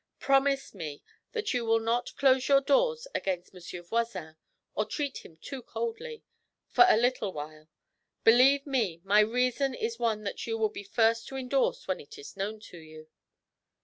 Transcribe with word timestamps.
Promise 0.19 0.73
me 0.73 1.03
that 1.33 1.53
you 1.53 1.63
will 1.63 1.79
not 1.79 2.15
close 2.17 2.47
your 2.47 2.59
doors 2.59 3.05
against 3.13 3.53
Monsieur 3.53 3.83
Voisin, 3.83 4.35
or 4.73 4.83
treat 4.83 5.19
him 5.19 5.37
too 5.37 5.61
coldly, 5.61 6.23
for 6.67 6.85
a 6.89 6.97
little 6.97 7.31
while. 7.31 7.69
Believe 8.23 8.65
me, 8.65 8.99
my 9.03 9.19
reason 9.19 9.75
is 9.75 9.99
one 9.99 10.23
that 10.23 10.47
you 10.47 10.57
will 10.57 10.69
be 10.69 10.81
first 10.83 11.27
to 11.27 11.35
endorse 11.35 11.87
when 11.87 11.99
it 11.99 12.17
is 12.17 12.35
known 12.35 12.59
to 12.61 12.79
you.' 12.79 13.09